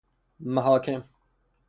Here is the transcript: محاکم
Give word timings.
محاکم 0.53 1.03